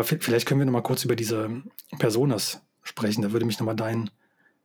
[0.00, 1.62] Aber vielleicht können wir noch mal kurz über diese
[1.98, 3.20] Personas sprechen.
[3.20, 4.08] Da würde mich noch mal dein,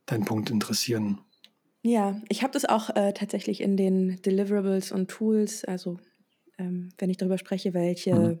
[0.06, 1.20] dein Punkt interessieren.
[1.82, 5.98] Ja, ich habe das auch äh, tatsächlich in den Deliverables und Tools, also
[6.56, 8.38] ähm, wenn ich darüber spreche, welche mhm.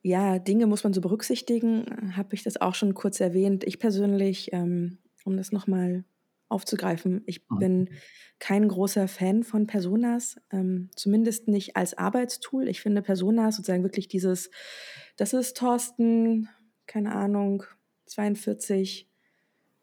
[0.00, 3.62] ja, Dinge muss man so berücksichtigen, habe ich das auch schon kurz erwähnt.
[3.64, 6.04] Ich persönlich, ähm, um das nochmal
[6.48, 7.58] aufzugreifen, ich mhm.
[7.58, 7.90] bin
[8.38, 12.68] kein großer Fan von Personas, ähm, zumindest nicht als Arbeitstool.
[12.68, 14.50] Ich finde Personas sozusagen wirklich dieses,
[15.16, 16.48] das ist Thorsten,
[16.86, 17.64] keine Ahnung,
[18.06, 19.08] 42,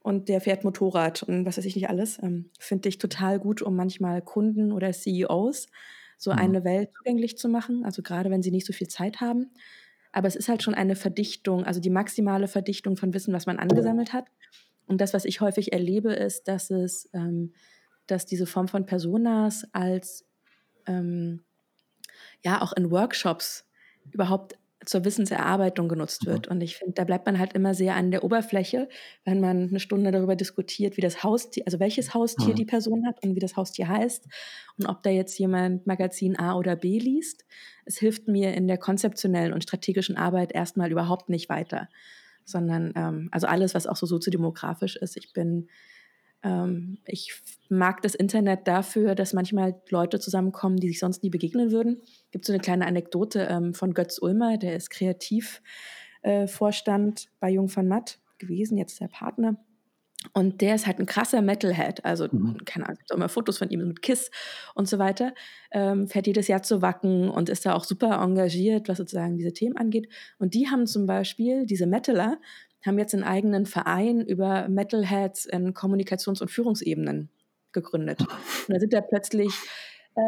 [0.05, 2.21] und der fährt Motorrad und was weiß ich nicht alles.
[2.21, 5.65] Ähm, Finde ich total gut, um manchmal Kunden oder CEOs
[6.19, 6.37] so mhm.
[6.37, 9.49] eine Welt zugänglich zu machen, also gerade wenn sie nicht so viel Zeit haben.
[10.11, 13.57] Aber es ist halt schon eine Verdichtung, also die maximale Verdichtung von Wissen, was man
[13.57, 14.27] angesammelt hat.
[14.85, 17.53] Und das, was ich häufig erlebe, ist, dass es, ähm,
[18.07, 20.25] dass diese Form von Personas als
[20.87, 21.43] ähm,
[22.43, 23.65] ja auch in Workshops
[24.11, 26.47] überhaupt zur Wissenserarbeitung genutzt wird.
[26.47, 28.87] Und ich finde, da bleibt man halt immer sehr an der Oberfläche,
[29.23, 32.55] wenn man eine Stunde darüber diskutiert, wie das Haustier, also welches Haustier mhm.
[32.55, 34.27] die Person hat und wie das Haustier heißt
[34.77, 37.45] und ob da jetzt jemand Magazin A oder B liest.
[37.85, 41.89] Es hilft mir in der konzeptionellen und strategischen Arbeit erstmal überhaupt nicht weiter,
[42.43, 45.17] sondern ähm, also alles, was auch so soziodemografisch ist.
[45.17, 45.67] Ich bin
[46.45, 47.33] ähm, ich
[47.69, 52.03] mag das Internet dafür, dass manchmal Leute zusammenkommen, die sich sonst nie begegnen würden.
[52.03, 57.49] Es gibt so eine kleine Anekdote ähm, von Götz Ulmer, der ist Kreativvorstand äh, bei
[57.49, 59.57] Jung von Matt gewesen, jetzt der Partner.
[60.33, 62.57] Und der ist halt ein krasser Metalhead, also mhm.
[62.65, 64.31] keine Ahnung, es gibt auch immer Fotos von ihm mit Kiss
[64.73, 65.33] und so weiter.
[65.71, 69.53] Ähm, fährt jedes Jahr zu Wacken und ist da auch super engagiert, was sozusagen diese
[69.53, 70.09] Themen angeht.
[70.39, 72.39] Und die haben zum Beispiel, diese Metaler,
[72.85, 77.29] haben jetzt einen eigenen Verein über Metalheads in Kommunikations- und Führungsebenen
[77.71, 78.21] gegründet.
[78.21, 78.29] Und
[78.69, 79.51] da sind da plötzlich
[80.15, 80.21] äh,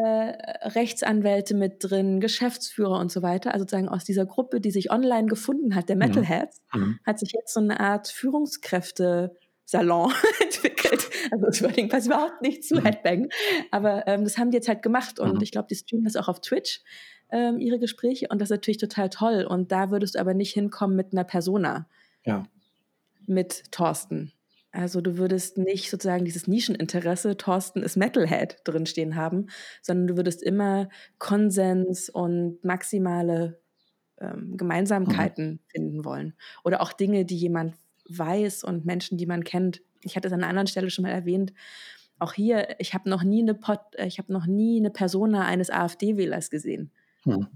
[0.69, 3.53] Rechtsanwälte mit drin, Geschäftsführer und so weiter.
[3.53, 5.99] Also sozusagen aus dieser Gruppe, die sich online gefunden hat, der mhm.
[5.99, 6.99] Metalheads, mhm.
[7.05, 10.11] hat sich jetzt so eine Art Führungskräfte Salon
[10.41, 11.09] entwickelt.
[11.31, 12.85] Also das Wording passt überhaupt nicht zu mhm.
[12.85, 13.29] Headbang.
[13.71, 15.41] Aber ähm, das haben die jetzt halt gemacht und mhm.
[15.41, 16.81] ich glaube, die streamen das auch auf Twitch,
[17.29, 19.45] ähm, ihre Gespräche und das ist natürlich total toll.
[19.47, 21.87] Und da würdest du aber nicht hinkommen mit einer Persona
[22.27, 22.43] ja.
[23.27, 24.33] Mit Thorsten.
[24.71, 29.47] Also du würdest nicht sozusagen dieses Nischeninteresse, Thorsten ist Metalhead drinstehen haben,
[29.81, 33.59] sondern du würdest immer Konsens und maximale
[34.19, 35.59] ähm, Gemeinsamkeiten mhm.
[35.67, 36.33] finden wollen.
[36.63, 37.75] Oder auch Dinge, die jemand
[38.09, 39.81] weiß und Menschen, die man kennt.
[40.01, 41.53] Ich hatte es an einer anderen Stelle schon mal erwähnt.
[42.19, 45.69] Auch hier, ich habe noch nie eine Pot, ich habe noch nie eine Persona eines
[45.69, 46.91] AfD-Wählers gesehen.
[47.25, 47.47] Mhm.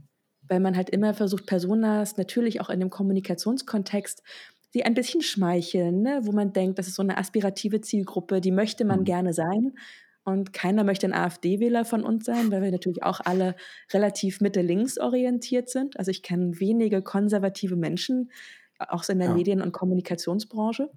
[0.48, 4.22] Weil man halt immer versucht, Personas natürlich auch in dem Kommunikationskontext
[4.74, 6.22] die ein bisschen schmeicheln, ne?
[6.24, 9.06] wo man denkt, das ist so eine aspirative Zielgruppe, die möchte man mhm.
[9.06, 9.74] gerne sein.
[10.24, 13.56] Und keiner möchte ein AfD-Wähler von uns sein, weil wir natürlich auch alle
[13.92, 15.98] relativ mitte-links orientiert sind.
[15.98, 18.32] Also ich kenne wenige konservative Menschen,
[18.78, 19.34] auch so in der ja.
[19.34, 20.90] Medien- und Kommunikationsbranche.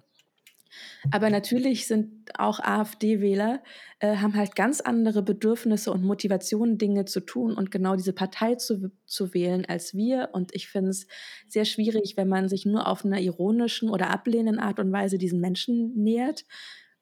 [1.11, 3.61] Aber natürlich sind auch AfD-Wähler,
[3.99, 8.55] äh, haben halt ganz andere Bedürfnisse und Motivationen, Dinge zu tun und genau diese Partei
[8.55, 10.29] zu, zu wählen als wir.
[10.33, 11.07] Und ich finde es
[11.47, 15.39] sehr schwierig, wenn man sich nur auf einer ironischen oder ablehnenden Art und Weise diesen
[15.39, 16.45] Menschen nähert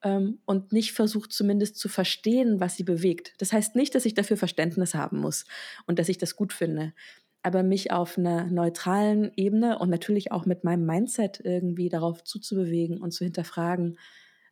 [0.03, 3.33] ähm, und nicht versucht zumindest zu verstehen, was sie bewegt.
[3.39, 5.45] Das heißt nicht, dass ich dafür Verständnis haben muss
[5.88, 6.94] und dass ich das gut finde
[7.43, 13.01] aber mich auf einer neutralen Ebene und natürlich auch mit meinem Mindset irgendwie darauf zuzubewegen
[13.01, 13.99] und zu hinterfragen,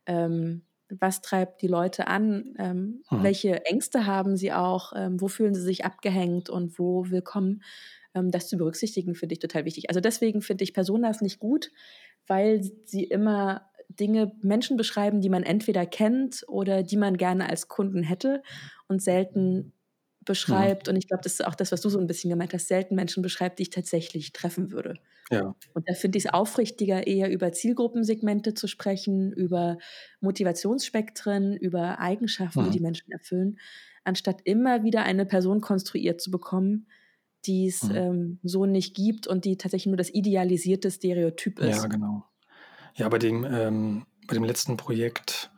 [0.06, 0.62] ähm,
[1.00, 3.22] was treibt die Leute an, ähm, mhm.
[3.22, 7.62] welche Ängste haben sie auch, ähm, wo fühlen sie sich abgehängt und wo willkommen,
[8.14, 9.88] ähm, das zu berücksichtigen, finde ich total wichtig.
[9.88, 11.70] Also deswegen finde ich Personas nicht gut,
[12.26, 17.68] weil sie immer Dinge, Menschen beschreiben, die man entweder kennt oder die man gerne als
[17.68, 18.42] Kunden hätte
[18.88, 19.72] und selten
[20.24, 20.86] beschreibt.
[20.86, 20.92] Ja.
[20.92, 22.94] Und ich glaube, das ist auch das, was du so ein bisschen gemeint hast, selten
[22.94, 24.94] Menschen beschreibt, die ich tatsächlich treffen würde.
[25.30, 25.54] Ja.
[25.74, 29.78] Und da finde ich es aufrichtiger, eher über Zielgruppensegmente zu sprechen, über
[30.20, 32.64] Motivationsspektren, über Eigenschaften, ja.
[32.64, 32.72] die mhm.
[32.72, 33.58] die Menschen erfüllen,
[34.04, 36.86] anstatt immer wieder eine Person konstruiert zu bekommen,
[37.46, 37.94] die es mhm.
[37.94, 41.82] ähm, so nicht gibt und die tatsächlich nur das idealisierte Stereotyp ist.
[41.82, 42.24] Ja, genau.
[42.94, 45.50] Ja, bei dem, ähm, bei dem letzten Projekt,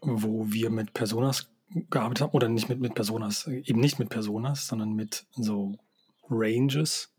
[0.00, 1.50] wo wir mit Personas
[1.90, 5.76] gearbeitet haben, oder nicht mit, mit Personas, eben nicht mit Personas, sondern mit so
[6.28, 7.14] Ranges.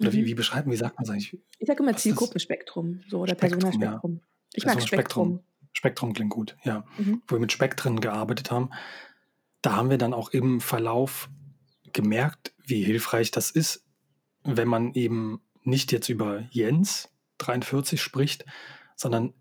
[0.00, 0.14] Oder mhm.
[0.14, 1.42] wie, wie beschreiben, wie sagt man es eigentlich?
[1.58, 4.14] Ich sage immer Zielgruppenspektrum, so oder Personaspektrum.
[4.14, 4.28] Ja.
[4.54, 4.88] Ich mag Spektrum.
[4.88, 5.40] Spektrum.
[5.72, 6.84] Spektrum klingt gut, ja.
[6.98, 7.22] Mhm.
[7.26, 8.70] Wo wir mit Spektren gearbeitet haben,
[9.62, 11.30] da haben wir dann auch im Verlauf
[11.92, 13.84] gemerkt, wie hilfreich das ist,
[14.42, 17.08] wenn man eben nicht jetzt über Jens
[17.38, 18.44] 43 spricht,
[18.96, 19.32] sondern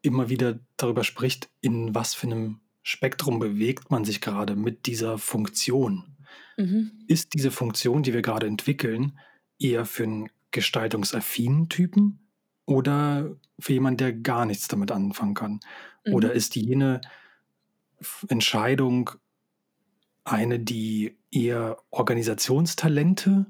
[0.00, 5.16] immer wieder darüber spricht, in was für einem Spektrum bewegt man sich gerade mit dieser
[5.16, 6.04] Funktion?
[6.58, 6.92] Mhm.
[7.08, 9.18] Ist diese Funktion, die wir gerade entwickeln,
[9.58, 12.28] eher für einen gestaltungsaffinen Typen
[12.66, 15.60] oder für jemanden, der gar nichts damit anfangen kann?
[16.04, 16.12] Mhm.
[16.12, 17.00] Oder ist jene
[18.28, 19.10] Entscheidung
[20.24, 23.46] eine, die eher Organisationstalente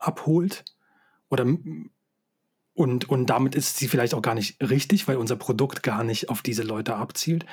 [0.00, 0.64] abholt?
[1.28, 1.46] Oder
[2.74, 6.28] und, und damit ist sie vielleicht auch gar nicht richtig, weil unser Produkt gar nicht
[6.28, 7.46] auf diese Leute abzielt.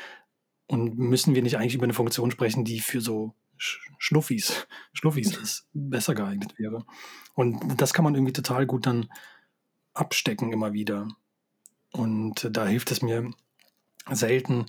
[0.70, 5.68] Und müssen wir nicht eigentlich über eine Funktion sprechen, die für so Schnuffis, Schnuffis ist,
[5.74, 6.86] besser geeignet wäre?
[7.34, 9.10] Und das kann man irgendwie total gut dann
[9.96, 11.08] abstecken immer wieder.
[11.92, 13.32] Und da hilft es mir
[14.12, 14.68] selten,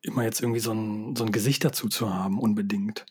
[0.00, 3.06] immer jetzt irgendwie so ein, so ein Gesicht dazu zu haben, unbedingt.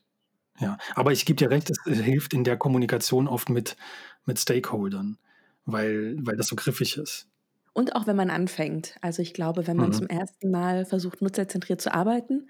[0.60, 3.78] Ja, aber ich gebe dir recht, es hilft in der Kommunikation oft mit,
[4.26, 5.18] mit Stakeholdern,
[5.64, 7.31] weil, weil das so griffig ist.
[7.74, 8.96] Und auch wenn man anfängt.
[9.02, 9.94] Also ich glaube, wenn man mhm.
[9.94, 12.50] zum ersten Mal versucht, nutzerzentriert zu arbeiten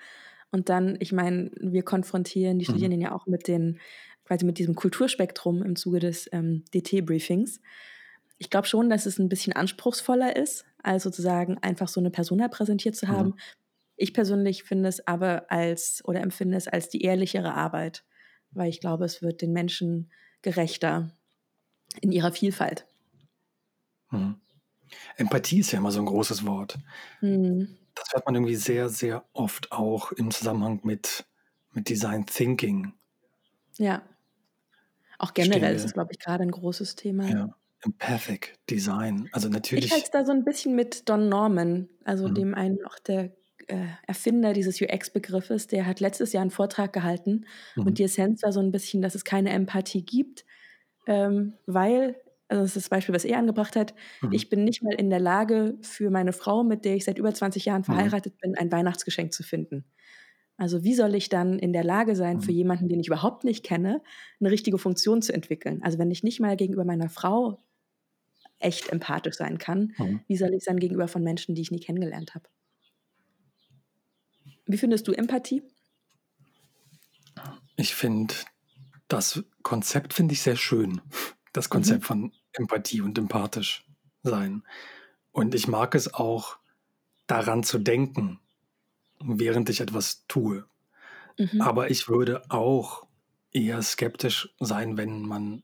[0.51, 2.71] und dann, ich meine, wir konfrontieren die mhm.
[2.71, 3.05] Studierenden mhm.
[3.05, 3.79] ja auch mit den,
[4.25, 7.61] quasi mit diesem Kulturspektrum im Zuge des ähm, DT-Briefings.
[8.39, 12.47] Ich glaube schon, dass es ein bisschen anspruchsvoller ist, als sozusagen einfach so eine Persona
[12.47, 13.35] präsentiert zu haben, mhm.
[14.01, 18.03] Ich persönlich finde es aber als oder empfinde es als die ehrlichere Arbeit,
[18.49, 20.09] weil ich glaube, es wird den Menschen
[20.41, 21.11] gerechter
[22.01, 22.87] in ihrer Vielfalt.
[24.07, 24.41] Hm.
[25.17, 26.77] Empathie ist ja immer so ein großes Wort.
[27.19, 27.77] Hm.
[27.95, 31.25] Das hört man irgendwie sehr, sehr oft auch im Zusammenhang mit,
[31.73, 32.93] mit Design Thinking.
[33.77, 34.01] Ja.
[35.17, 37.27] Auch generell ist es, glaube ich, gerade ein großes Thema.
[37.27, 37.49] Ja.
[37.83, 39.29] Empathic Design.
[39.31, 39.85] Also natürlich.
[39.85, 42.35] Ich halte es da so ein bisschen mit Don Norman, also mhm.
[42.35, 43.31] dem einen auch der
[43.67, 47.45] äh, Erfinder dieses UX-Begriffes, der hat letztes Jahr einen Vortrag gehalten
[47.75, 47.87] mhm.
[47.87, 50.45] und die Essenz war so ein bisschen, dass es keine Empathie gibt,
[51.07, 52.15] ähm, weil,
[52.51, 54.33] also das ist das Beispiel, was er angebracht hat, mhm.
[54.33, 57.33] ich bin nicht mal in der Lage, für meine Frau, mit der ich seit über
[57.33, 57.85] 20 Jahren mhm.
[57.85, 58.39] verheiratet mhm.
[58.41, 59.85] bin, ein Weihnachtsgeschenk zu finden.
[60.57, 62.57] Also wie soll ich dann in der Lage sein, für mhm.
[62.57, 64.01] jemanden, den ich überhaupt nicht kenne,
[64.39, 65.81] eine richtige Funktion zu entwickeln?
[65.81, 67.57] Also wenn ich nicht mal gegenüber meiner Frau
[68.59, 70.19] echt empathisch sein kann, mhm.
[70.27, 72.49] wie soll ich sein gegenüber von Menschen, die ich nie kennengelernt habe?
[74.65, 75.63] Wie findest du Empathie?
[77.77, 78.33] Ich finde,
[79.07, 81.01] das Konzept finde ich sehr schön.
[81.53, 82.05] Das Konzept mhm.
[82.05, 83.85] von Empathie und empathisch
[84.23, 84.63] sein.
[85.31, 86.57] Und ich mag es auch,
[87.27, 88.39] daran zu denken,
[89.21, 90.65] während ich etwas tue.
[91.37, 91.61] Mhm.
[91.61, 93.07] Aber ich würde auch
[93.51, 95.63] eher skeptisch sein, wenn man,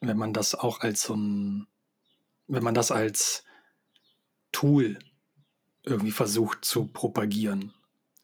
[0.00, 1.68] wenn man das auch als so ein,
[2.48, 3.44] wenn man das als
[4.50, 4.98] Tool
[5.84, 7.72] irgendwie versucht zu propagieren.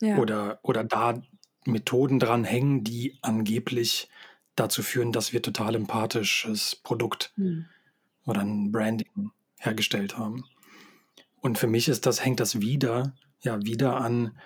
[0.00, 0.16] Ja.
[0.16, 1.22] Oder, oder da
[1.66, 4.08] Methoden dran hängen, die angeblich
[4.56, 7.66] dazu führen, dass wir total empathisches Produkt hm.
[8.30, 10.44] Oder ein Branding hergestellt haben.
[11.40, 14.38] Und für mich ist das, hängt das wieder, ja, wieder an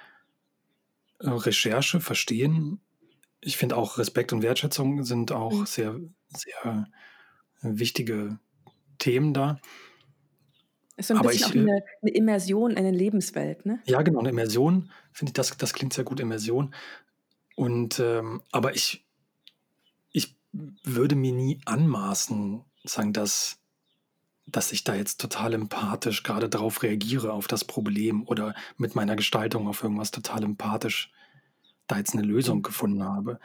[1.20, 2.80] äh, Recherche, Verstehen.
[3.40, 5.66] Ich finde auch Respekt und Wertschätzung sind auch mhm.
[5.66, 6.88] sehr, sehr
[7.60, 8.38] wichtige
[8.98, 9.60] Themen da.
[10.96, 13.80] Ist so ein Aber bisschen ich, auch eine, eine Immersion in eine Lebenswelt, ne?
[13.86, 16.74] Ja, genau, eine Immersion, finde ich, das, das klingt sehr gut, Immersion.
[17.56, 19.04] Und ähm, aber ich,
[20.12, 23.58] ich würde mir nie anmaßen, sagen, dass,
[24.46, 29.16] dass ich da jetzt total empathisch gerade darauf reagiere, auf das Problem oder mit meiner
[29.16, 31.10] Gestaltung auf irgendwas total empathisch
[31.86, 33.40] da jetzt eine Lösung gefunden habe.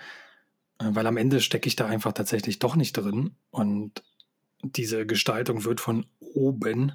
[0.79, 3.35] Äh, weil am Ende stecke ich da einfach tatsächlich doch nicht drin.
[3.51, 4.03] Und
[4.61, 6.93] diese Gestaltung wird von oben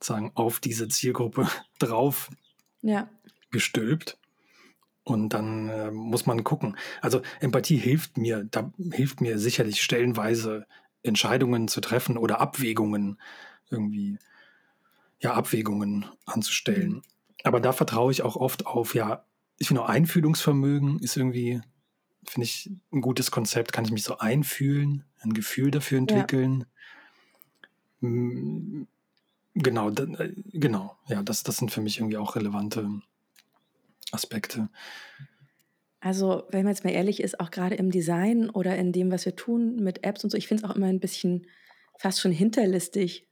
[0.00, 1.48] sagen, auf diese Zielgruppe
[1.78, 2.30] drauf
[2.82, 3.08] ja.
[3.50, 4.18] gestülpt.
[5.02, 6.76] Und dann äh, muss man gucken.
[7.00, 10.66] Also Empathie hilft mir, da hilft mir sicherlich stellenweise
[11.06, 13.20] Entscheidungen zu treffen oder Abwägungen
[13.70, 14.18] irgendwie,
[15.20, 16.90] ja, Abwägungen anzustellen.
[16.90, 17.02] Mhm.
[17.44, 19.24] Aber da vertraue ich auch oft auf, ja,
[19.58, 21.60] ich finde auch Einfühlungsvermögen ist irgendwie,
[22.24, 23.72] finde ich, ein gutes Konzept.
[23.72, 26.66] Kann ich mich so einfühlen, ein Gefühl dafür entwickeln?
[28.00, 28.86] Ja.
[29.56, 30.98] Genau, äh, genau.
[31.08, 32.90] Ja, das, das sind für mich irgendwie auch relevante
[34.12, 34.68] Aspekte.
[36.06, 39.24] Also, wenn man jetzt mal ehrlich ist, auch gerade im Design oder in dem, was
[39.24, 41.48] wir tun mit Apps und so, ich finde es auch immer ein bisschen
[41.98, 43.28] fast schon hinterlistig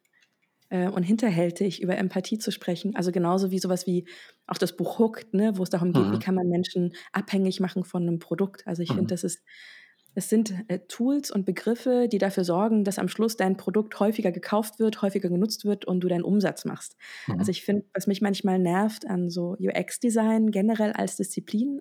[0.70, 2.96] äh, und hinterhältig, über Empathie zu sprechen.
[2.96, 4.08] Also genauso wie sowas wie
[4.48, 6.14] auch das Buch Hooked, ne, wo es darum geht, mhm.
[6.14, 8.66] wie kann man Menschen abhängig machen von einem Produkt.
[8.66, 8.96] Also ich mhm.
[8.96, 9.44] finde, das ist
[10.16, 14.32] es sind äh, Tools und Begriffe, die dafür sorgen, dass am Schluss dein Produkt häufiger
[14.32, 16.96] gekauft wird, häufiger genutzt wird und du deinen Umsatz machst.
[17.28, 17.38] Mhm.
[17.38, 21.80] Also ich finde, was mich manchmal nervt an so UX-Design generell als Disziplin,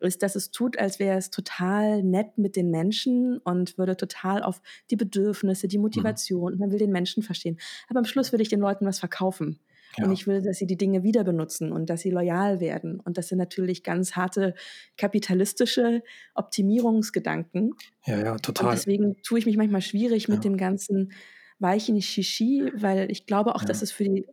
[0.00, 4.42] ist, dass es tut, als wäre es total nett mit den Menschen und würde total
[4.42, 5.84] auf die Bedürfnisse, die mhm.
[5.84, 6.58] Motivation, mhm.
[6.58, 7.58] man will den Menschen verstehen.
[7.88, 9.60] Aber am Schluss will ich den Leuten was verkaufen.
[9.96, 10.04] Ja.
[10.04, 13.00] Und ich will, dass sie die Dinge wieder benutzen und dass sie loyal werden.
[13.00, 14.54] Und das sind natürlich ganz harte
[14.96, 16.02] kapitalistische
[16.34, 17.72] Optimierungsgedanken.
[18.04, 18.68] Ja, ja, total.
[18.68, 20.50] Und deswegen tue ich mich manchmal schwierig mit ja.
[20.50, 21.12] dem ganzen
[21.58, 23.68] weichen Shishi, weil ich glaube auch, Ja.
[23.68, 24.26] dass es für die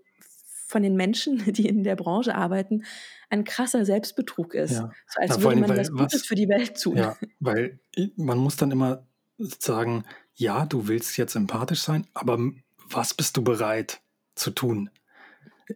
[0.67, 2.83] von den Menschen, die in der Branche arbeiten,
[3.29, 4.73] ein krasser Selbstbetrug ist.
[4.73, 4.91] Ja.
[5.07, 6.97] So als vor würde man was weil Gutes was für die Welt tun.
[6.97, 7.79] ja, weil
[8.15, 9.05] man muss dann immer
[9.37, 10.03] sagen:
[10.35, 12.39] „Ja, du willst jetzt empathisch sein, aber
[12.87, 14.01] was bist du bereit
[14.35, 14.89] zu tun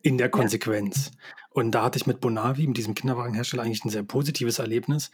[0.02, 0.32] in der Ja.
[0.32, 1.12] Konsequenz?“
[1.52, 5.12] Und da hatte ich mit Bonavi, mit diesem Kinderwagenhersteller, eigentlich ein sehr positives Erlebnis,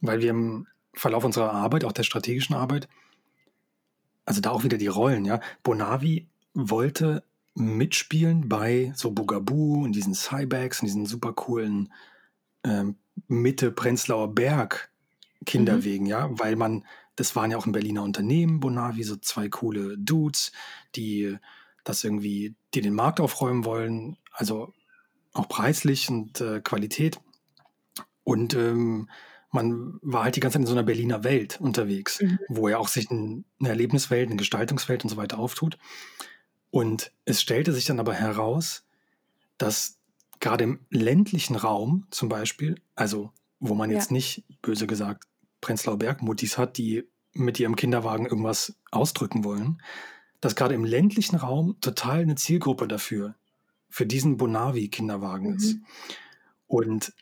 [0.00, 2.88] weil wir im Verlauf unserer Arbeit, auch der strategischen Arbeit
[4.30, 5.40] also da auch wieder die Rollen, ja.
[5.64, 7.24] Bonavi wollte
[7.60, 11.92] mitspielen bei so Bugaboo und diesen Cybags und diesen super coolen,
[12.64, 12.98] ähm,
[13.28, 14.90] Mitte-Prenzlauer Berg
[15.56, 15.82] Mhm.
[15.84, 16.86] Kinderwegen, ja, weil man
[17.16, 20.52] das waren ja auch 'n Berliner Unternehmen, Bonavi, so 2 coole Dudes,
[20.96, 21.36] die
[21.84, 24.74] das irgendwie die den Markt aufräumen wollen, also
[25.34, 27.20] auch preislich und, äh, Qualität.
[28.26, 29.08] Und, ähm,
[29.52, 32.40] man war halt die ganze Zeit in so 'ner Berliner Welt unterwegs, Mhm.
[32.48, 35.78] wo ja auch sich 'n 'ne Erlebniswelt, 'ne Gestaltungswelt und so weiter auftut.
[36.74, 38.84] Und es stellte sich dann aber heraus,
[39.58, 39.98] dass
[40.40, 43.96] grade im ländlichen Raum zum Beispiel, also wo man Ja.
[43.96, 45.26] jetzt nicht, böse gesagt,
[45.60, 49.82] Prenzlauer Berg-Muttis hat, die mit ihrem Kinderwagen irgendwas ausdrücken wollen,
[50.40, 53.36] dass grade im ländlichen Raum total 'ne Zielgruppe dafür
[53.90, 55.80] für diesen Bonavi-Kinderwagen ist.
[55.80, 55.86] Mhm.
[56.68, 57.14] Und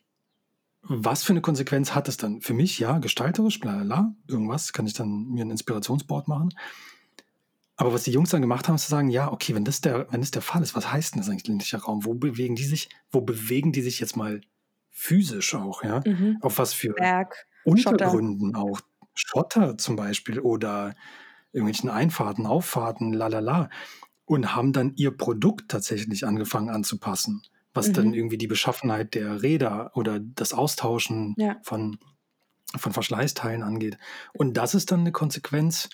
[0.83, 2.43] was für 'ne Konsequenz hat es dann?
[2.43, 6.51] Für mich, ja, gestalterisch, bla bla irgendwas, kann ich dann mir 'n Inspirationsboard machen.
[7.81, 10.09] Aber was die Jungs dann gemacht haben, ist zu sagen: „Ja, okay, wenn das der
[10.13, 12.05] wenn das der Fall ist, was heißt denn das eigentlich ländlicher Raum?
[12.05, 14.41] Wo bewegen die sich wo bewegen die sich jetzt mal
[14.91, 16.05] physisch auch, ja?
[16.07, 16.41] Mhm.
[16.41, 18.19] Auf was für Berg, Schotter.
[18.19, 18.81] Untergründen auch?
[19.15, 20.95] Schotter zum Beispiel oder
[21.53, 23.71] irgendwelchen Einfahrten, Auffahrten, la la la.“
[24.27, 27.43] Und haben dann ihr Produkt tatsächlich angefangen anzupassen,
[27.75, 28.15] was dann Mhm.
[28.15, 31.63] irgendwie die Beschaffenheit der Räder oder das Austauschen Ja.
[31.63, 31.99] von
[32.79, 33.99] von Verschleißteilen angeht.
[34.35, 35.91] Und das ist dann 'ne Konsequenz,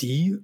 [0.00, 0.38] die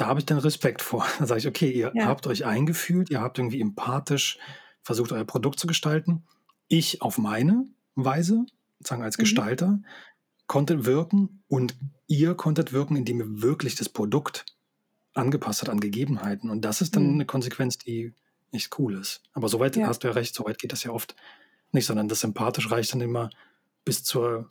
[0.00, 1.06] da habe ich dann Respekt vor.
[1.18, 2.10] Da sage ich: „Okay, ihr Ja.
[2.10, 4.38] habt euch eingefühlt, ihr habt irgendwie empathisch
[4.82, 6.24] versucht, euer Produkt zu gestalten.
[6.68, 7.66] Ich auf meine
[7.96, 8.46] Weise,
[8.78, 9.50] sozusagen als Mhm.
[9.58, 9.80] Gestalter,
[10.48, 11.76] konnte wirken und
[12.08, 14.46] ihr konntet wirken, indem ihr wirklich das Produkt
[15.14, 17.18] angepasst habt an Gegebenheiten.“ Und das ist dann Mhm.
[17.18, 18.14] 'ne Konsequenz, die
[18.52, 19.22] echt cool ist.
[19.34, 19.86] Aber so weit Ja.
[19.86, 21.16] hast du ja recht, so weit geht das ja oft
[21.72, 23.30] nicht, sondern das empathisch reicht dann immer
[23.84, 24.48] bis zur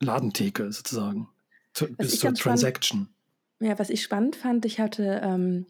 [0.00, 1.28] Ladentheke sozusagen,
[1.74, 3.14] zu bis zur Transaction.
[3.60, 5.66] Ja, was ich spannend fand, ich hatte, ähm,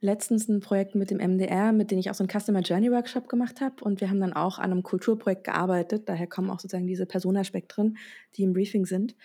[0.00, 3.28] letztens 'n Projekt mit dem MDR, mit denen ich auch so 'n Customer Journey Workshop
[3.28, 6.08] gemacht habe und wir haben dann auch an 'nem Kulturprojekt gearbeitet.
[6.08, 7.98] Daher kommen auch sozusagen diese Personaspektren,
[8.36, 9.16] die im Briefing sind.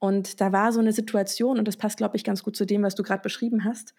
[0.00, 2.82] Und da war so 'ne Situation und das passt, glaube ich, ganz gut zu dem,
[2.84, 3.94] was du grad beschrieben hast,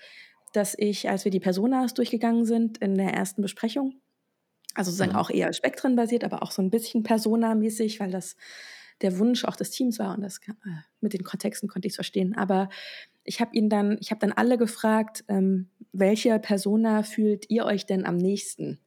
[0.54, 3.96] dass ich, als wir die Personas durchgegangen sind in der ersten Besprechung
[4.76, 5.18] also sozusagen Mhm.
[5.18, 8.38] auch eher spektrenbasiert, aber auch so 'n bisschen Persona-mäßig, weil das
[9.01, 10.51] der Wunsch auch des Teams war und das äh,
[11.01, 12.36] mit den Kontexten konnte ich's verstehen.
[12.36, 12.70] Aber
[13.24, 17.86] ich habe ihn dann ich habe dann alle gefragt, ähm: „Welcher Persona fühlt ihr euch
[17.86, 18.79] denn am nächsten?“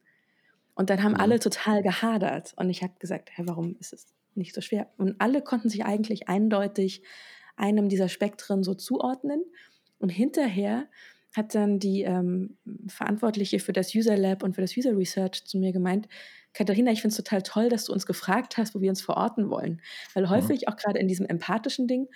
[0.75, 1.19] Und dann haben Mhm.
[1.19, 5.15] alle total gehadert und ich habe gesagt: „Hä, warum ist es nicht so schwer?“ Und
[5.19, 7.03] alle konnten sich eigentlich eindeutig
[7.55, 9.43] einem dieser Spektren so zuordnen.
[9.99, 10.87] Und hinterher
[11.35, 15.57] hat dann die, ähm, Verantwortliche für das User Lab und für das User Research zu
[15.57, 16.07] mir gemeint:
[16.53, 19.49] „Katharina, ich finde es total toll, dass du uns gefragt hast, wo wir uns verorten
[19.49, 19.81] wollen.“
[20.13, 20.49] Weil Mhm.
[20.49, 22.07] häufig auch grade in diesem empathischen Ding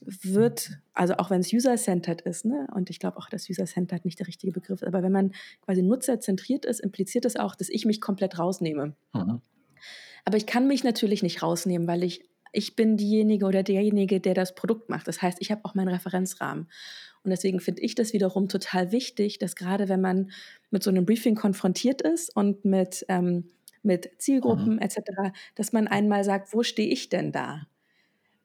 [0.00, 4.28] wird also auch wenn's user-centered ist, ne, und ich glaube auch, dass user-centered nicht der
[4.28, 5.32] richtige Begriff ist, aber wenn man
[5.62, 8.94] quasi nutzerzentriert ist, impliziert das auch, dass ich mich komplett rausnehme.
[9.14, 9.38] Mhm.
[10.24, 14.34] Aber ich kann mich natürlich nicht rausnehmen, weil ich ich bin diejenige oder derjenige, der
[14.34, 15.08] das Produkt macht.
[15.08, 16.68] Das heißt, ich habe auch meinen Referenzrahmen.
[17.24, 20.30] Und deswegen finde ich das wiederum total wichtig, dass grade wenn man
[20.70, 23.50] mit so 'nem Briefing konfrontiert ist und mit, ähm
[23.84, 24.10] mit
[24.44, 24.68] Mhm.
[24.68, 27.66] Zielgruppen et cetera, dass man einmal sagt: „Wo stehe ich denn da?“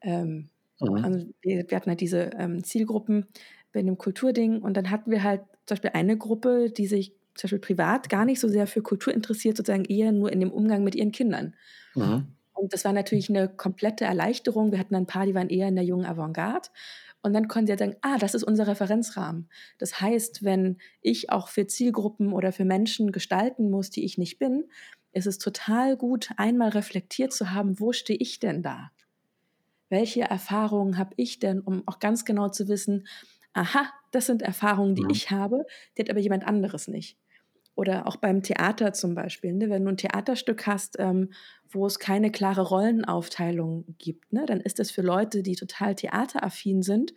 [0.02, 1.04] Ähm, Mhm.
[1.04, 3.26] also wir wir hatten halt diese, ähm, Zielgruppen
[3.72, 7.44] bei dem Kulturding und dann hatten wir halt zum Beispiel eine Gruppe, die sich zum
[7.48, 10.84] Beispiel privat gar nicht so sehr für Kultur interessiert, sozusagen eher nur in dem Umgang
[10.84, 11.54] mit ihren Kindern.
[11.96, 12.33] Mhm.
[12.54, 14.72] Und das war natürlich 'ne komplette Erleichterung.
[14.72, 16.68] Wir hatten dann 'n paar, die waren eher in der jungen Avantgarde.
[17.22, 21.30] Und dann konnten sie halt sagen: „Ah, das ist unser Referenzrahmen.“ Das heißt, wenn ich
[21.30, 24.66] auch für Zielgruppen oder für Menschen gestalten muss, die ich nicht bin,
[25.12, 28.90] ist es total gut, einmal reflektiert zu haben: „Wo stehe ich denn da?
[29.90, 33.06] Welche Erfahrungen habe ich denn?“ Um auch ganz genau zu wissen:
[33.54, 35.12] „Aha, das sind Erfahrungen, die Mhm.
[35.12, 35.66] ich habe,
[35.98, 37.16] die hat aber jemand anderes nicht.“
[37.76, 39.68] Oder auch beim Theater zum Beispiel, ne?
[39.68, 41.30] Wenn du 'n Theaterstück hast, ähm,
[41.68, 46.82] wo es keine klare Rollenaufteilung gibt, ne, dann ist das für Leute, die total theateraffin
[46.82, 47.14] sind,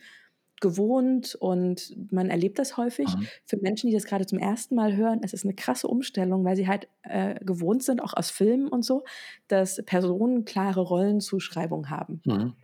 [0.61, 3.17] gewohnt und man erlebt das häufig.
[3.17, 3.27] Mhm.
[3.45, 6.55] Für Menschen, die das grade zum ersten Mal hören, ist es 'ne krasse Umstellung, weil
[6.55, 9.03] sie halt, äh, gewohnt sind, auch aus Filmen und so,
[9.47, 12.23] dass Personen klare Rollenzuschreibung haben.
[12.25, 12.57] Mhm.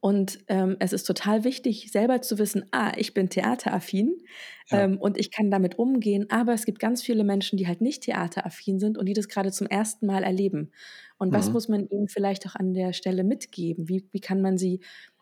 [0.00, 4.16] Und ähm, es ist total wichtig, selber zu wissen, ah, ich bin theateraffin
[4.70, 4.84] ja.
[4.84, 6.26] ähm, und ich kann damit umgehen.
[6.30, 9.52] Aber es gibt ganz viele Menschen, die halt nicht theateraffin sind und die das gerade
[9.52, 10.70] zum ersten Mal erleben.
[11.18, 11.34] Und mhm.
[11.34, 13.88] was muss man ihnen vielleicht auch an der Stelle mitgeben?
[13.88, 14.80] Wie, wie kann man sie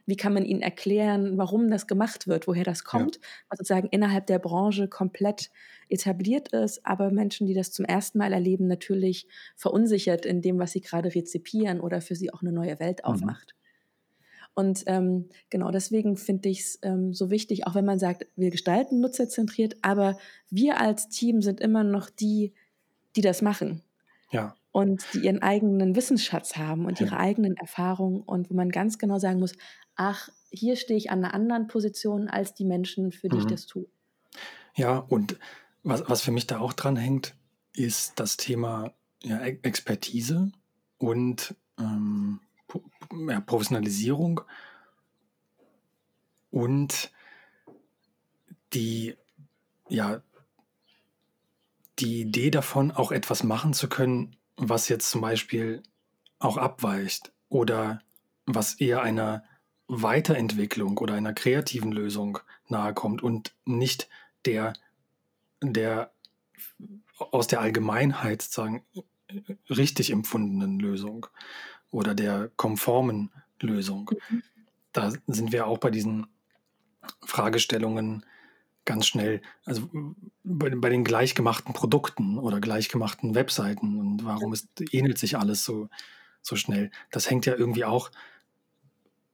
[0.08, 3.22] wie kann man ihnen erklären, warum das gemacht wird, woher das kommt, ja.
[3.50, 5.50] was sozusagen innerhalb der Branche komplett
[5.90, 10.72] etabliert ist, aber Menschen, die das zum ersten Mal erleben, natürlich verunsichert in dem, was
[10.72, 13.12] sie gerade rezipieren oder für sie auch eine neue Welt mhm.
[13.12, 13.54] aufmacht.
[14.58, 18.50] Und ähm, genau deswegen finde ich es ähm, so wichtig, auch wenn man sagt, wir
[18.50, 20.18] gestalten nutzerzentriert, aber
[20.50, 22.54] wir als Team sind immer noch die,
[23.14, 23.84] die das machen.
[24.32, 24.56] Ja.
[24.72, 27.06] Und die ihren eigenen Wissensschatz haben und ja.
[27.06, 29.52] ihre eigenen Erfahrungen und wo man ganz genau sagen muss,
[29.94, 33.42] ach, hier stehe ich an einer anderen Position als die Menschen, für die mhm.
[33.42, 33.86] ich das tue.
[34.74, 35.38] Ja, und
[35.84, 37.36] was, was für mich da auch dran hängt,
[37.74, 40.50] ist das Thema ja, Expertise
[40.98, 42.40] und ähm,
[43.28, 44.40] ja, Professionalisierung
[46.50, 47.10] und
[48.72, 49.16] die,
[49.88, 50.22] ja,
[51.98, 55.82] die Idee davon, auch etwas machen zu können, was jetzt zum Beispiel
[56.38, 58.00] auch abweicht oder
[58.46, 59.44] was eher einer
[59.88, 64.08] Weiterentwicklung oder einer kreativen Lösung nahekommt und nicht
[64.44, 64.74] der,
[65.62, 66.12] der
[67.18, 68.84] aus der Allgemeinheit sozusagen
[69.68, 71.26] richtig empfundenen Lösung
[71.90, 73.30] oder der konformen
[73.60, 74.10] Lösung.
[74.30, 74.42] Mhm.
[74.92, 76.26] Da sind wir auch bei diesen
[77.24, 78.24] Fragestellungen
[78.84, 79.88] ganz schnell, also
[80.44, 85.88] bei, bei, den gleichgemachten Produkten oder gleichgemachten Webseiten und warum ist, ähnelt sich alles so,
[86.40, 86.90] so schnell.
[87.10, 88.10] Das hängt ja irgendwie auch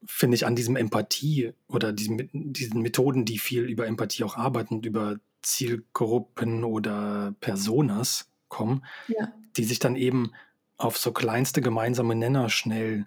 [0.06, 4.82] finde ich, an diesem Empathie oder diesem, diesen Methoden, die viel über Empathie auch arbeiten
[4.82, 9.32] über Zielgruppen oder Personas kommen, ja.
[9.56, 10.32] die sich dann eben
[10.76, 13.06] auf so kleinste gemeinsame Nenner schnell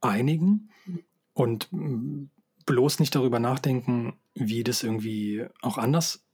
[0.00, 0.70] einigen
[1.34, 1.68] und
[2.66, 6.24] bloß nicht darüber nachdenken, wie das irgendwie auch anders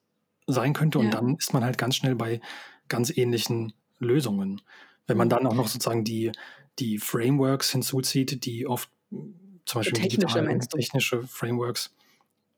[0.47, 0.99] sein könnte.
[0.99, 1.05] Ja.
[1.05, 2.41] Und dann ist man halt ganz schnell bei
[2.89, 4.63] ganz ähnlichen Lösungen.
[5.07, 6.33] Wenn man dann auch noch sozusagen die,
[6.79, 11.95] die Frameworks hinzuzieht, die oft zum Beispiel technische, digitale, technische Frameworks,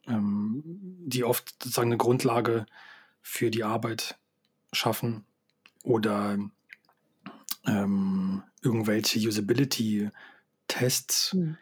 [0.06, 2.66] ähm, die oft sozusagen eine Grundlage
[3.22, 4.18] für die Arbeit
[4.72, 5.24] schaffen
[5.82, 6.38] oder
[7.66, 11.32] ähm, irgendwelche Usability-Tests.
[11.32, 11.56] Hm.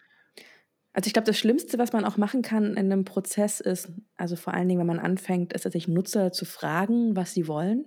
[0.93, 4.35] Also ich glaube, das Schlimmste, was man auch machen kann in einem Prozess ist, also
[4.37, 7.87] vor allen Dingen, wenn man anfängt, ist tatsächlich Nutzer zu fragen, was sie wollen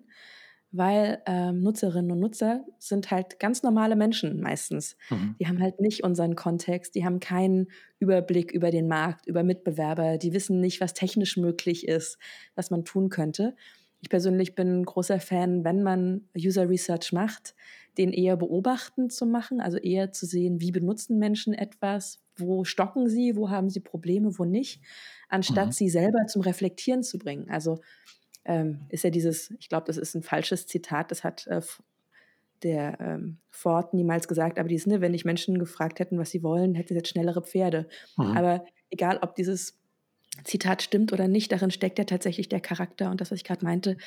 [0.71, 4.95] weil ähm, Nutzerinnen und Nutzer sind halt ganz normale Menschen meistens.
[5.09, 5.35] Mhm.
[5.39, 7.67] Die haben halt nicht unseren Kontext, die haben keinen
[7.99, 12.17] Überblick über den Markt, über Mitbewerber, die wissen nicht, was technisch möglich ist,
[12.55, 13.55] was man tun könnte.
[13.99, 17.53] Ich persönlich bin ein großer Fan, wenn man User Research macht,
[17.97, 23.09] den eher beobachtend zu machen, also eher zu sehen, wie benutzen Menschen etwas, wo stocken
[23.09, 24.81] sie, wo haben sie Probleme, wo nicht,
[25.29, 25.71] anstatt mhm.
[25.73, 27.49] sie selber zum Reflektieren zu bringen.
[27.49, 27.81] Also
[28.45, 31.61] ähm, ist ja dieses, ich glaube, das ist ein falsches Zitat, das hat äh,
[32.63, 36.43] der ähm, Ford niemals gesagt, aber dieses, ne, wenn ich Menschen gefragt hätten, was sie
[36.43, 37.87] wollen, hätte jetzt schnellere Pferde.
[38.17, 38.37] Mhm.
[38.37, 39.79] Aber egal, ob dieses
[40.43, 43.65] Zitat stimmt oder nicht, darin steckt ja tatsächlich der Charakter und das, was ich gerade
[43.65, 43.97] meinte,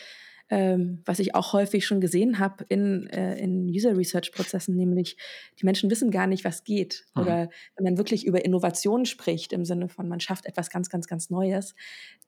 [0.50, 5.16] ähm, was ich auch häufig schon gesehen habe in, äh, in User Research Prozessen, nämlich
[5.59, 7.04] die Menschen wissen gar nicht, was geht.
[7.14, 7.22] Mhm.
[7.22, 11.07] Oder wenn man wirklich über Innovation spricht, im Sinne von man schafft etwas ganz, ganz,
[11.09, 11.74] ganz Neues,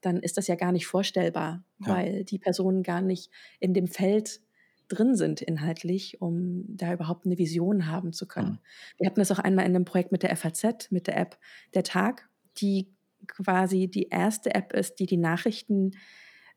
[0.00, 1.94] dann ist das ja gar nicht vorstellbar, ja.
[1.94, 4.40] weil die Personen gar nicht in dem Feld
[4.88, 8.52] drin sind inhaltlich, um da überhaupt eine Vision haben zu können.
[8.52, 8.58] Mhm.
[8.98, 11.38] Wir hatten das auch einmal in einem Projekt mit der FAZ, mit der App
[11.74, 12.94] Der Tag, die
[13.26, 15.92] quasi die erste App ist, die die Nachrichten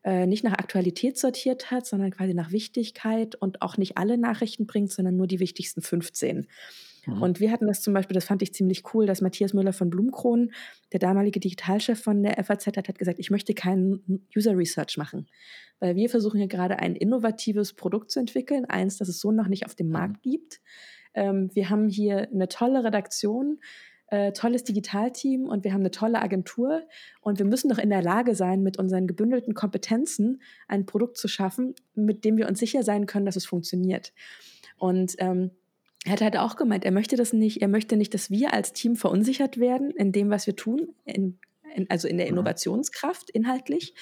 [0.02, 4.66] äh, nicht nach Aktualität sortiert hat, sondern quasi nach Wichtigkeit und auch nicht alle Nachrichten
[4.66, 6.46] bringt, sondern nur die wichtigsten 15.
[7.06, 7.22] Mhm.
[7.22, 9.90] Und wir hatten das zum Beispiel, das fand ich ziemlich cool, dass Matthias Müller von
[9.90, 10.52] Blumkron,
[10.92, 15.26] der damalige Digitalchef von der FAZ, hat, hat gesagt, ich möchte keinen User Research machen.
[15.80, 19.48] Weil wir versuchen hier gerade ein innovatives Produkt zu entwickeln, eins, das es so noch
[19.48, 19.92] nicht auf dem mhm.
[19.92, 20.60] Markt gibt.
[21.14, 23.58] Ähm, wir haben hier eine tolle Redaktion,
[24.10, 26.82] äh, tolles Digitalteam und wir haben eine tolle Agentur
[27.20, 31.28] und wir müssen doch in der Lage sein, mit unseren gebündelten Kompetenzen ein Produkt zu
[31.28, 34.12] schaffen, mit dem wir uns sicher sein können, dass es funktioniert.
[34.78, 35.52] Und ähm,
[36.04, 38.72] er hat halt auch gemeint, er möchte das nicht, er möchte nicht, dass wir als
[38.72, 41.38] Team verunsichert werden in dem, was wir tun, in,
[41.74, 42.32] in, also in der mhm.
[42.32, 43.94] Innovationskraft inhaltlich.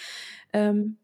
[0.54, 0.96] Ähm,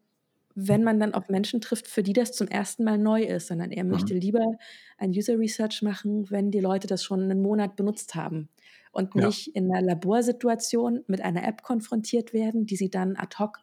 [0.57, 3.71] wenn man dann auf Menschen trifft, für die das zum ersten Mal neu ist, sondern
[3.71, 4.21] er möchte mhm.
[4.21, 4.53] lieber
[4.97, 8.49] ein User Research machen, wenn die Leute das schon einen Monat benutzt haben
[8.95, 9.27] und ja.
[9.27, 13.59] nicht in einer Laborsituation mit einer App konfrontiert werden, die sie dann ad hoc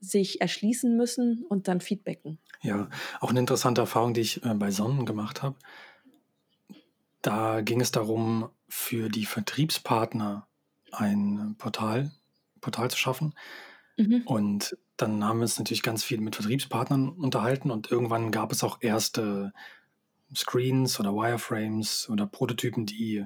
[0.00, 2.38] sich erschließen müssen und dann feedbacken.
[2.62, 2.88] Ja,
[3.20, 5.56] auch eine interessante Erfahrung, die ich äh, bei Sonnen gemacht habe.
[7.22, 10.46] Da ging es darum, für die Vertriebspartner
[10.92, 12.12] ein Portal,
[12.60, 13.34] Portal zu schaffen.
[13.96, 14.22] Mhm.
[14.24, 18.62] Und dann haben wir uns natürlich ganz viel mit Vertriebspartnern unterhalten und irgendwann gab es
[18.62, 19.52] auch erste
[20.34, 23.24] Screens oder Wireframes oder Prototypen, die,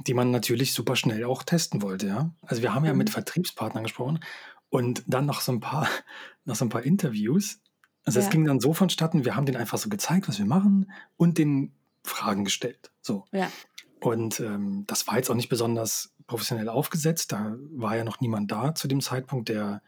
[0.00, 2.06] die man natürlich super schnell auch testen wollte.
[2.08, 2.30] Ja?
[2.42, 3.12] Also wir haben ja mit Mhm.
[3.12, 4.20] Vertriebspartnern gesprochen
[4.68, 5.88] und dann noch so ein paar,
[6.44, 7.60] noch so ein paar Interviews.
[8.04, 8.30] Also es Ja.
[8.30, 11.72] ging dann so vonstatten, wir haben denen einfach so gezeigt, was wir machen und den
[12.04, 12.92] Fragen gestellt.
[13.00, 13.24] So.
[13.32, 13.50] Ja.
[14.00, 17.32] Und ähm, das war jetzt auch nicht besonders professionell aufgesetzt.
[17.32, 19.82] Da war ja noch niemand da zu dem Zeitpunkt, der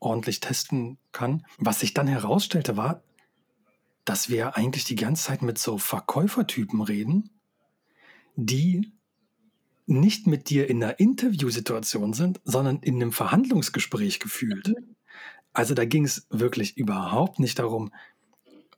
[0.00, 1.46] ordentlich testen kann.
[1.58, 3.02] Was sich dann herausstellte, war,
[4.04, 7.30] dass wir eigentlich die ganze Zeit mit so Verkäufertypen reden,
[8.34, 8.92] die
[9.86, 14.68] nicht mit dir in einer Interviewsituation sind, sondern in einem Verhandlungsgespräch gefühlt.
[14.68, 14.96] Mhm.
[15.52, 17.92] Also da ging es wirklich überhaupt nicht darum,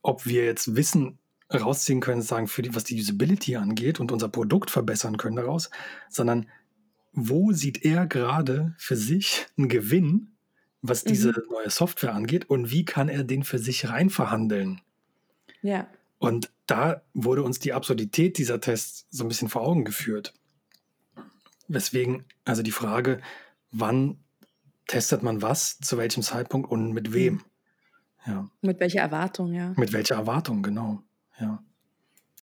[0.03, 1.19] ob wir jetzt Wissen
[1.53, 5.71] rausziehen können, sagen, für die, was die Usability angeht und unser Produkt verbessern können daraus,
[6.09, 6.49] sondern
[7.12, 10.33] wo sieht er gerade für sich einen Gewinn,
[10.83, 11.53] was diese Mhm.
[11.53, 14.81] neue Software angeht und wie kann er den für sich rein verhandeln?
[15.62, 15.87] Ja.
[16.19, 20.35] Und da wurde uns die Absurdität dieser Tests so ein bisschen vor Augen geführt.
[21.68, 23.20] Weswegen, also die Frage,
[23.70, 24.18] wann
[24.87, 27.35] testet man was, zu welchem Zeitpunkt und mit wem?
[27.35, 27.42] Mhm.
[28.27, 29.74] Ja, Mit welcher Erwartung, ja.
[29.77, 31.03] mit welcher Erwartung, genau.
[31.38, 31.62] Ja.